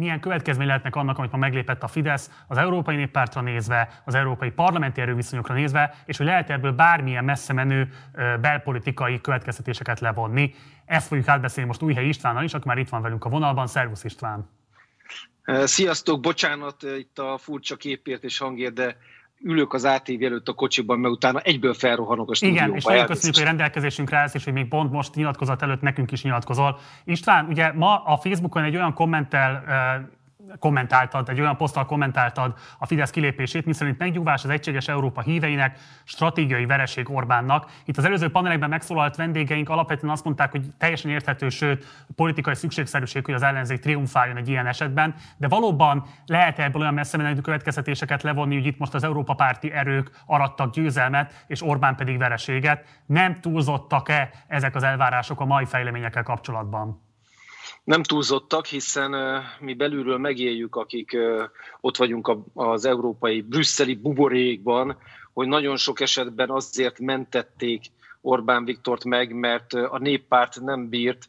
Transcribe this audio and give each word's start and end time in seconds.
milyen 0.00 0.20
következmény 0.20 0.66
lehetnek 0.66 0.96
annak, 0.96 1.18
amit 1.18 1.30
ma 1.30 1.38
meglépett 1.38 1.82
a 1.82 1.88
Fidesz 1.88 2.30
az 2.48 2.56
Európai 2.56 2.96
Néppártra 2.96 3.40
nézve, 3.40 4.02
az 4.04 4.14
európai 4.14 4.50
parlamenti 4.50 5.00
erőviszonyokra 5.00 5.54
nézve, 5.54 5.94
és 6.06 6.16
hogy 6.16 6.26
lehet 6.26 6.50
ebből 6.50 6.72
bármilyen 6.72 7.24
messze 7.24 7.52
menő 7.52 7.88
belpolitikai 8.40 9.20
következtetéseket 9.20 10.00
levonni. 10.00 10.54
Ezt 10.84 11.06
fogjuk 11.06 11.28
átbeszélni 11.28 11.68
most 11.68 11.82
Újhely 11.82 12.08
Istvánnal 12.08 12.44
is, 12.44 12.54
aki 12.54 12.68
már 12.68 12.78
itt 12.78 12.88
van 12.88 13.02
velünk 13.02 13.24
a 13.24 13.28
vonalban. 13.28 13.66
Szervusz 13.66 14.04
István! 14.04 14.48
Sziasztok, 15.64 16.20
bocsánat 16.20 16.82
itt 16.82 17.18
a 17.18 17.38
furcsa 17.38 17.76
képért 17.76 18.24
és 18.24 18.38
hangért, 18.38 18.72
de 18.72 18.96
ülök 19.42 19.72
az 19.72 19.84
ATV 19.84 20.22
előtt 20.22 20.48
a 20.48 20.52
kocsiban, 20.52 20.98
mert 20.98 21.14
utána 21.14 21.40
egyből 21.40 21.74
felrohanok 21.74 22.30
a 22.30 22.34
stúdióba. 22.34 22.64
Igen, 22.64 22.76
és 22.76 22.84
nagyon 22.84 23.06
köszönjük, 23.06 23.36
hogy 23.36 23.44
rendelkezésünkre 23.44 24.16
állsz, 24.16 24.34
és 24.34 24.44
hogy 24.44 24.52
még 24.52 24.68
pont 24.68 24.92
most 24.92 25.14
nyilatkozat 25.14 25.62
előtt 25.62 25.80
nekünk 25.80 26.12
is 26.12 26.22
nyilatkozol. 26.22 26.78
István, 27.04 27.46
ugye 27.46 27.72
ma 27.72 28.02
a 28.04 28.16
Facebookon 28.16 28.64
egy 28.64 28.76
olyan 28.76 28.94
kommentel 28.94 29.64
kommentáltad, 30.58 31.28
egy 31.28 31.40
olyan 31.40 31.56
poszttal 31.56 31.84
kommentáltad 31.86 32.54
a 32.78 32.86
Fidesz 32.86 33.10
kilépését, 33.10 33.66
miszerint 33.66 33.98
megnyugvás 33.98 34.44
az 34.44 34.50
egységes 34.50 34.88
Európa 34.88 35.20
híveinek, 35.20 35.78
stratégiai 36.04 36.66
vereség 36.66 37.10
Orbánnak. 37.10 37.70
Itt 37.84 37.96
az 37.96 38.04
előző 38.04 38.30
panelekben 38.30 38.68
megszólalt 38.68 39.16
vendégeink 39.16 39.68
alapvetően 39.68 40.12
azt 40.12 40.24
mondták, 40.24 40.50
hogy 40.50 40.66
teljesen 40.78 41.10
érthető, 41.10 41.48
sőt 41.48 42.06
politikai 42.16 42.54
szükségszerűség, 42.54 43.24
hogy 43.24 43.34
az 43.34 43.42
ellenzék 43.42 43.80
triumfáljon 43.80 44.36
egy 44.36 44.48
ilyen 44.48 44.66
esetben, 44.66 45.14
de 45.36 45.48
valóban 45.48 46.04
lehet 46.26 46.58
ebből 46.58 46.82
olyan 46.82 46.94
messze 46.94 47.16
menő 47.16 47.40
következtetéseket 47.40 48.22
levonni, 48.22 48.54
hogy 48.54 48.66
itt 48.66 48.78
most 48.78 48.94
az 48.94 49.04
Európa 49.04 49.34
párti 49.34 49.72
erők 49.72 50.10
arattak 50.26 50.72
győzelmet, 50.72 51.44
és 51.46 51.62
Orbán 51.62 51.96
pedig 51.96 52.18
vereséget. 52.18 53.02
Nem 53.06 53.40
túlzottak-e 53.40 54.30
ezek 54.46 54.74
az 54.74 54.82
elvárások 54.82 55.40
a 55.40 55.44
mai 55.44 55.64
fejleményekkel 55.64 56.22
kapcsolatban? 56.22 57.09
Nem 57.84 58.02
túlzottak, 58.02 58.66
hiszen 58.66 59.42
mi 59.60 59.74
belülről 59.74 60.18
megéljük, 60.18 60.76
akik 60.76 61.16
ott 61.80 61.96
vagyunk 61.96 62.36
az 62.54 62.84
európai 62.84 63.40
brüsszeli 63.40 63.94
buborékban, 63.94 64.96
hogy 65.32 65.48
nagyon 65.48 65.76
sok 65.76 66.00
esetben 66.00 66.50
azért 66.50 66.98
mentették 66.98 67.84
Orbán 68.20 68.64
Viktort 68.64 69.04
meg, 69.04 69.32
mert 69.32 69.72
a 69.72 69.98
néppárt 69.98 70.60
nem 70.60 70.88
bírt 70.88 71.28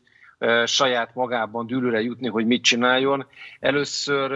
saját 0.66 1.16
magában 1.16 1.66
dűlőre 1.66 2.02
jutni, 2.02 2.28
hogy 2.28 2.46
mit 2.46 2.64
csináljon. 2.64 3.26
Először 3.60 4.32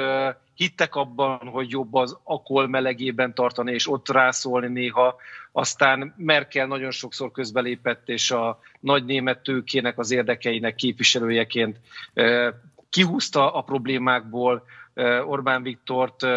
hittek 0.56 0.96
abban, 0.96 1.38
hogy 1.38 1.70
jobb 1.70 1.94
az 1.94 2.18
akol 2.24 2.68
melegében 2.68 3.34
tartani, 3.34 3.72
és 3.74 3.88
ott 3.88 4.10
rászólni 4.10 4.68
néha. 4.68 5.16
Aztán 5.52 6.14
Merkel 6.18 6.68
nagyon 6.68 6.92
sokszor 6.92 7.32
közbelépett, 7.32 8.10
és 8.10 8.32
a 8.32 8.60
nagy 8.80 9.06
német 9.06 9.40
tőkének 9.40 9.98
az 9.98 10.12
érdekeinek 10.12 10.76
képviselőjeként 10.76 11.80
kihúzta 12.90 13.54
a 13.54 13.62
problémákból 13.62 14.64
Orbán 15.26 15.64
Viktort. 15.64 16.28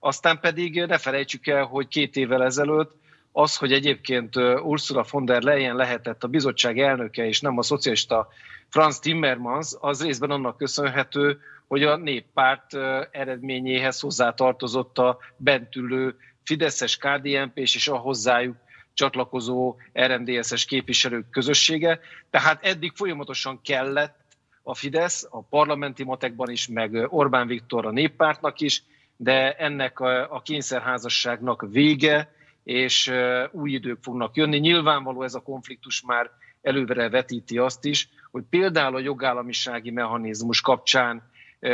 Aztán 0.00 0.40
pedig 0.40 0.84
ne 0.84 0.98
felejtsük 0.98 1.46
el, 1.46 1.64
hogy 1.64 1.88
két 1.88 2.16
évvel 2.16 2.44
ezelőtt 2.44 3.00
az, 3.32 3.56
hogy 3.56 3.72
egyébként 3.72 4.36
Ursula 4.62 5.04
von 5.10 5.24
der 5.24 5.42
Leyen 5.42 5.76
lehetett 5.76 6.24
a 6.24 6.28
bizottság 6.28 6.78
elnöke, 6.78 7.26
és 7.26 7.40
nem 7.40 7.58
a 7.58 7.62
szocialista 7.62 8.28
Franz 8.72 8.98
Timmermans, 8.98 9.72
az 9.80 10.02
részben 10.02 10.30
annak 10.30 10.56
köszönhető, 10.56 11.40
hogy 11.68 11.82
a 11.82 11.96
néppárt 11.96 12.74
eredményéhez 13.10 14.00
hozzátartozott 14.00 14.98
a 14.98 15.18
bentülő 15.36 16.16
Fideszes, 16.44 16.96
KDNP 16.96 17.58
és 17.58 17.88
a 17.88 17.96
hozzájuk 17.96 18.56
csatlakozó 18.94 19.76
RMDSZ-es 19.92 20.64
képviselők 20.64 21.30
közössége. 21.30 22.00
Tehát 22.30 22.64
eddig 22.64 22.92
folyamatosan 22.94 23.60
kellett 23.62 24.16
a 24.62 24.74
Fidesz, 24.74 25.26
a 25.30 25.42
parlamenti 25.42 26.04
matekban 26.04 26.50
is, 26.50 26.68
meg 26.68 27.06
Orbán 27.08 27.46
Viktor 27.46 27.86
a 27.86 27.90
néppártnak 27.90 28.60
is, 28.60 28.82
de 29.16 29.52
ennek 29.54 30.00
a, 30.00 30.34
a 30.34 30.42
kényszerházasságnak 30.42 31.66
vége, 31.70 32.32
és 32.64 33.12
új 33.50 33.70
idők 33.70 33.98
fognak 34.02 34.36
jönni. 34.36 34.58
Nyilvánvaló 34.58 35.22
ez 35.22 35.34
a 35.34 35.42
konfliktus 35.42 36.02
már 36.02 36.30
előre 36.62 37.08
vetíti 37.08 37.58
azt 37.58 37.84
is, 37.84 38.08
hogy 38.32 38.42
például 38.50 38.94
a 38.94 39.00
jogállamisági 39.00 39.90
mechanizmus 39.90 40.60
kapcsán 40.60 41.30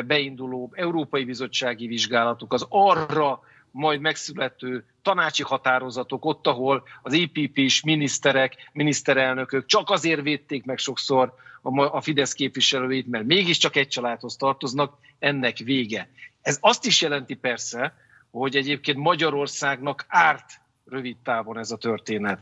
beinduló 0.06 0.72
Európai 0.74 1.24
Bizottsági 1.24 1.86
vizsgálatok, 1.86 2.52
az 2.52 2.66
arra 2.68 3.40
majd 3.70 4.00
megszülető 4.00 4.84
tanácsi 5.02 5.42
határozatok, 5.42 6.24
ott, 6.24 6.46
ahol 6.46 6.82
az 7.02 7.12
EPP-s 7.12 7.82
miniszterek, 7.82 8.70
miniszterelnökök 8.72 9.66
csak 9.66 9.90
azért 9.90 10.22
védték 10.22 10.64
meg 10.64 10.78
sokszor 10.78 11.34
a 11.62 12.00
Fidesz 12.00 12.32
képviselőit, 12.32 13.06
mert 13.06 13.24
mégiscsak 13.24 13.76
egy 13.76 13.88
családhoz 13.88 14.36
tartoznak, 14.36 14.98
ennek 15.18 15.56
vége. 15.56 16.08
Ez 16.42 16.58
azt 16.60 16.86
is 16.86 17.02
jelenti 17.02 17.34
persze, 17.34 17.94
hogy 18.30 18.56
egyébként 18.56 18.98
Magyarországnak 18.98 20.04
árt 20.08 20.60
rövid 20.90 21.16
távon 21.24 21.58
ez 21.58 21.70
a 21.70 21.76
történet. 21.76 22.38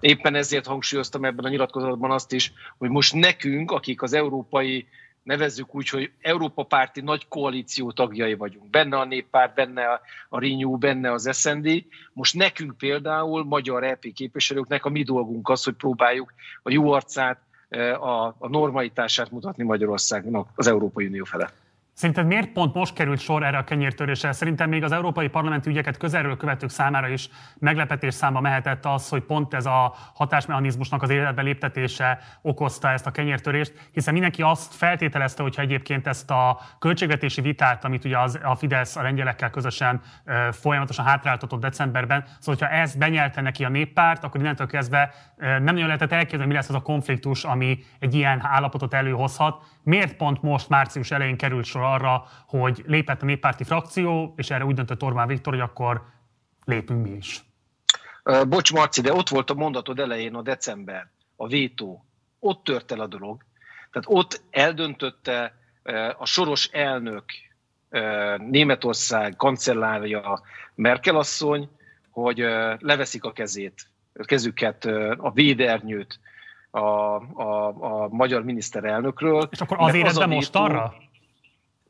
Éppen 0.00 0.34
ezért 0.34 0.66
hangsúlyoztam 0.66 1.24
ebben 1.24 1.44
a 1.44 1.48
nyilatkozatban 1.48 2.10
azt 2.10 2.32
is, 2.32 2.52
hogy 2.78 2.90
most 2.90 3.14
nekünk, 3.14 3.70
akik 3.70 4.02
az 4.02 4.12
európai 4.12 4.86
nevezzük 5.22 5.74
úgy, 5.74 5.88
hogy 5.88 6.10
Európa 6.20 6.62
párti 6.62 7.00
nagy 7.00 7.28
koalíció 7.28 7.92
tagjai 7.92 8.34
vagyunk. 8.34 8.70
Benne 8.70 8.98
a 8.98 9.04
néppárt, 9.04 9.54
benne 9.54 9.84
a, 9.84 10.00
a 10.28 10.40
Renew, 10.40 10.76
benne 10.76 11.12
az 11.12 11.38
SND. 11.40 11.84
Most 12.12 12.34
nekünk 12.34 12.76
például, 12.76 13.44
magyar 13.44 13.84
EP 13.84 14.12
képviselőknek 14.14 14.84
a 14.84 14.88
mi 14.88 15.02
dolgunk 15.02 15.48
az, 15.48 15.64
hogy 15.64 15.74
próbáljuk 15.74 16.32
a 16.62 16.70
jó 16.70 16.92
arcát, 16.92 17.38
eh, 17.68 18.02
a, 18.02 18.34
a 18.38 18.48
normalitását 18.48 19.30
mutatni 19.30 19.64
Magyarországnak 19.64 20.48
az 20.54 20.66
Európai 20.66 21.06
Unió 21.06 21.24
felett. 21.24 21.61
Szerinted 22.02 22.26
miért 22.26 22.52
pont 22.52 22.74
most 22.74 22.94
került 22.94 23.20
sor 23.20 23.42
erre 23.42 23.58
a 23.58 23.64
kenyértörésre? 23.64 24.32
Szerintem 24.32 24.68
még 24.68 24.82
az 24.82 24.92
európai 24.92 25.28
parlamenti 25.28 25.70
ügyeket 25.70 25.96
közelről 25.96 26.36
követők 26.36 26.70
számára 26.70 27.08
is 27.08 27.28
meglepetés 27.58 28.14
számba 28.14 28.40
mehetett 28.40 28.84
az, 28.86 29.08
hogy 29.08 29.22
pont 29.22 29.54
ez 29.54 29.66
a 29.66 29.94
hatásmechanizmusnak 30.14 31.02
az 31.02 31.10
életbe 31.10 31.42
léptetése 31.42 32.18
okozta 32.40 32.90
ezt 32.90 33.06
a 33.06 33.10
kenyértörést, 33.10 33.88
hiszen 33.92 34.12
mindenki 34.12 34.42
azt 34.42 34.74
feltételezte, 34.74 35.42
hogyha 35.42 35.62
egyébként 35.62 36.06
ezt 36.06 36.30
a 36.30 36.60
költségvetési 36.78 37.40
vitát, 37.40 37.84
amit 37.84 38.04
ugye 38.04 38.18
az, 38.18 38.38
a 38.42 38.54
Fidesz 38.54 38.96
a 38.96 39.02
lengyelekkel 39.02 39.50
közösen 39.50 40.00
e, 40.24 40.52
folyamatosan 40.52 41.04
hátráltatott 41.04 41.60
decemberben, 41.60 42.24
szóval 42.38 42.54
hogyha 42.58 42.68
ez 42.68 42.94
benyelte 42.94 43.40
neki 43.40 43.64
a 43.64 43.68
néppárt, 43.68 44.24
akkor 44.24 44.40
innentől 44.40 44.66
kezdve 44.66 45.14
e, 45.36 45.46
nem 45.46 45.62
nagyon 45.62 45.86
lehetett 45.86 46.12
elképzelni, 46.12 46.46
mi 46.46 46.54
lesz 46.54 46.68
az 46.68 46.74
a 46.74 46.80
konfliktus, 46.80 47.44
ami 47.44 47.78
egy 47.98 48.14
ilyen 48.14 48.40
állapotot 48.44 48.94
előhozhat. 48.94 49.62
Miért 49.82 50.16
pont 50.16 50.42
most 50.42 50.68
március 50.68 51.10
elején 51.10 51.36
került 51.36 51.64
sor 51.64 51.82
arra, 51.82 52.24
hogy 52.46 52.82
lépett 52.86 53.22
a 53.22 53.24
néppárti 53.24 53.64
frakció, 53.64 54.34
és 54.36 54.50
erre 54.50 54.64
úgy 54.64 54.74
döntött 54.74 55.02
Orbán 55.02 55.26
Viktor, 55.26 55.52
hogy 55.52 55.62
akkor 55.62 56.04
lépünk 56.64 57.06
mi 57.06 57.10
is? 57.10 57.42
Bocs, 58.48 58.72
Marci, 58.72 59.00
de 59.00 59.12
ott 59.12 59.28
volt 59.28 59.50
a 59.50 59.54
mondatod 59.54 59.98
elején 59.98 60.34
a 60.34 60.42
december, 60.42 61.10
a 61.36 61.46
vétó. 61.46 62.04
Ott 62.38 62.64
tört 62.64 62.92
el 62.92 63.00
a 63.00 63.06
dolog. 63.06 63.44
Tehát 63.90 64.08
ott 64.22 64.42
eldöntötte 64.50 65.54
a 66.18 66.26
soros 66.26 66.66
elnök, 66.66 67.24
Németország 68.38 69.36
kancellárja 69.36 70.40
Merkel 70.74 71.16
asszony, 71.16 71.70
hogy 72.10 72.38
leveszik 72.78 73.24
a 73.24 73.32
kezét, 73.32 73.86
a 74.14 74.24
kezüket, 74.24 74.84
a 75.16 75.30
védernyőt 75.34 76.20
a, 76.74 76.80
a, 77.42 77.68
a 77.78 78.08
magyar 78.08 78.42
miniszterelnökről. 78.44 79.48
És 79.50 79.60
akkor 79.60 79.76
azért 79.80 80.06
ez 80.06 80.16
most 80.16 80.54
arra? 80.54 80.94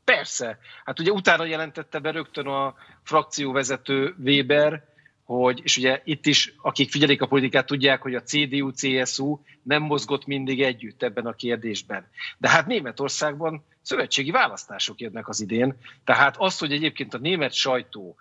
Persze. 0.03 0.57
Hát 0.85 0.99
ugye 0.99 1.11
utána 1.11 1.45
jelentette 1.45 1.99
be 1.99 2.11
rögtön 2.11 2.47
a 2.47 2.75
frakcióvezető 3.03 4.15
Weber, 4.23 4.83
hogy, 5.23 5.59
és 5.63 5.77
ugye 5.77 6.01
itt 6.03 6.25
is, 6.25 6.53
akik 6.61 6.89
figyelik 6.89 7.21
a 7.21 7.27
politikát, 7.27 7.65
tudják, 7.65 8.01
hogy 8.01 8.15
a 8.15 8.21
CDU, 8.21 8.71
CSU 8.71 9.39
nem 9.61 9.81
mozgott 9.81 10.25
mindig 10.25 10.61
együtt 10.61 11.03
ebben 11.03 11.25
a 11.25 11.33
kérdésben. 11.33 12.07
De 12.37 12.49
hát 12.49 12.67
Németországban 12.67 13.63
szövetségi 13.81 14.31
választások 14.31 14.99
jönnek 14.99 15.27
az 15.27 15.41
idén, 15.41 15.75
tehát 16.03 16.35
az, 16.37 16.57
hogy 16.57 16.71
egyébként 16.71 17.13
a 17.13 17.17
német 17.17 17.53
sajtó 17.53 18.15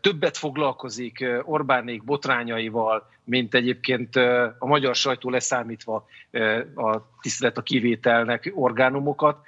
többet 0.00 0.36
foglalkozik 0.36 1.24
Orbánék 1.44 2.04
botrányaival, 2.04 3.08
mint 3.24 3.54
egyébként 3.54 4.16
a 4.58 4.66
magyar 4.66 4.94
sajtó 4.94 5.30
leszámítva 5.30 6.06
a 6.74 6.98
tisztelet 7.20 7.58
a 7.58 7.62
kivételnek 7.62 8.52
orgánumokat, 8.54 9.38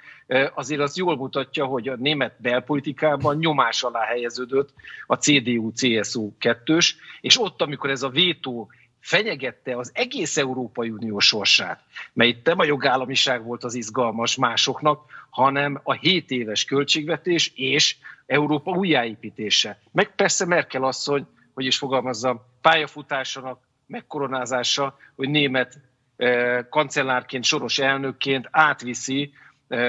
azért 0.53 0.81
az 0.81 0.97
jól 0.97 1.17
mutatja, 1.17 1.65
hogy 1.65 1.87
a 1.87 1.95
német 1.95 2.41
belpolitikában 2.41 3.37
nyomás 3.37 3.83
alá 3.83 4.03
helyeződött 4.03 4.73
a 5.07 5.15
CDU-CSU 5.15 6.37
kettős, 6.37 6.97
és 7.21 7.41
ott, 7.41 7.61
amikor 7.61 7.89
ez 7.89 8.03
a 8.03 8.09
vétó 8.09 8.71
fenyegette 8.99 9.77
az 9.77 9.91
egész 9.93 10.37
Európai 10.37 10.89
Unió 10.89 11.19
sorsát, 11.19 11.83
mert 12.13 12.29
itt 12.29 12.45
nem 12.45 12.59
a 12.59 12.63
jogállamiság 12.63 13.43
volt 13.43 13.63
az 13.63 13.73
izgalmas 13.75 14.35
másoknak, 14.35 15.01
hanem 15.29 15.79
a 15.83 15.93
7 15.93 16.31
éves 16.31 16.65
költségvetés 16.65 17.51
és 17.55 17.95
Európa 18.25 18.71
újjáépítése. 18.71 19.79
Meg 19.91 20.15
persze 20.15 20.45
Merkel 20.45 20.83
asszony, 20.83 21.27
hogy 21.53 21.65
is 21.65 21.77
fogalmazzam, 21.77 22.41
pályafutásának 22.61 23.59
megkoronázása, 23.85 24.97
hogy 25.15 25.29
német 25.29 25.77
eh, 26.17 26.65
kancellárként, 26.69 27.43
soros 27.43 27.79
elnökként 27.79 28.47
átviszi 28.51 29.33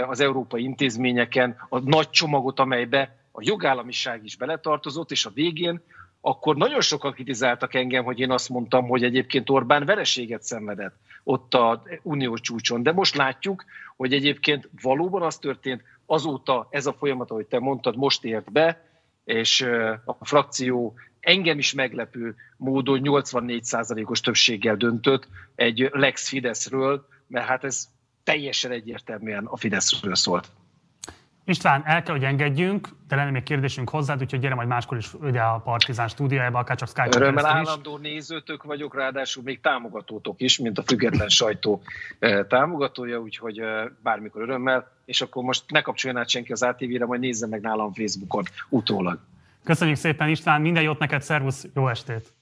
az 0.06 0.20
európai 0.20 0.62
intézményeken 0.62 1.56
a 1.68 1.78
nagy 1.78 2.10
csomagot, 2.10 2.58
amelybe 2.58 3.16
a 3.32 3.40
jogállamiság 3.42 4.24
is 4.24 4.36
beletartozott, 4.36 5.10
és 5.10 5.26
a 5.26 5.30
végén 5.34 5.82
akkor 6.20 6.56
nagyon 6.56 6.80
sokan 6.80 7.12
kritizáltak 7.12 7.74
engem, 7.74 8.04
hogy 8.04 8.20
én 8.20 8.30
azt 8.30 8.48
mondtam, 8.48 8.88
hogy 8.88 9.04
egyébként 9.04 9.50
Orbán 9.50 9.84
vereséget 9.84 10.42
szenvedett 10.42 10.94
ott 11.24 11.54
a 11.54 11.82
uniós 12.02 12.40
csúcson. 12.40 12.82
De 12.82 12.92
most 12.92 13.14
látjuk, 13.16 13.64
hogy 13.96 14.12
egyébként 14.12 14.68
valóban 14.82 15.22
az 15.22 15.38
történt, 15.38 15.82
azóta 16.06 16.66
ez 16.70 16.86
a 16.86 16.92
folyamat, 16.92 17.30
ahogy 17.30 17.46
te 17.46 17.58
mondtad, 17.58 17.96
most 17.96 18.24
ért 18.24 18.52
be, 18.52 18.84
és 19.24 19.60
a 20.04 20.24
frakció 20.24 20.94
engem 21.20 21.58
is 21.58 21.72
meglepő 21.72 22.34
módon 22.56 23.00
84%-os 23.02 24.20
többséggel 24.20 24.76
döntött 24.76 25.28
egy 25.54 25.88
Lex 25.92 26.28
Fideszről, 26.28 27.06
mert 27.26 27.46
hát 27.46 27.64
ez 27.64 27.88
teljesen 28.24 28.70
egyértelműen 28.70 29.44
a 29.44 29.56
Fideszről 29.56 30.14
szólt. 30.14 30.50
István, 31.50 31.82
el 31.84 32.02
kell, 32.02 32.14
hogy 32.14 32.24
engedjünk, 32.24 32.88
de 33.08 33.16
lenne 33.16 33.30
még 33.30 33.42
kérdésünk 33.42 33.88
hozzád, 33.88 34.20
úgyhogy 34.20 34.40
gyere 34.40 34.54
majd 34.54 34.68
máskor 34.68 34.96
is 34.96 35.14
ugye 35.14 35.40
a 35.40 35.58
Partizán 35.58 36.08
stúdiójába, 36.08 36.58
akár 36.58 36.76
csak 36.76 36.88
Skype-on 36.88 37.22
Örömmel 37.22 37.46
állandó 37.46 37.96
nézőtök 37.96 38.62
vagyok, 38.62 38.94
ráadásul 38.94 39.42
még 39.42 39.60
támogatótok 39.60 40.40
is, 40.40 40.58
mint 40.58 40.78
a 40.78 40.82
független 40.82 41.28
sajtó 41.28 41.82
támogatója, 42.48 43.18
úgyhogy 43.18 43.60
bármikor 44.02 44.42
örömmel, 44.42 44.92
és 45.04 45.20
akkor 45.20 45.42
most 45.42 45.70
ne 45.70 45.80
kapcsoljon 45.80 46.20
át 46.20 46.28
senki 46.28 46.52
az 46.52 46.62
ATV-re, 46.62 47.06
majd 47.06 47.20
nézze 47.20 47.46
meg 47.46 47.60
nálam 47.60 47.92
Facebookon 47.92 48.44
utólag. 48.68 49.18
Köszönjük 49.64 49.96
szépen 49.96 50.28
István, 50.28 50.60
minden 50.60 50.82
jót 50.82 50.98
neked, 50.98 51.22
szervusz, 51.22 51.66
jó 51.74 51.88
estét! 51.88 52.32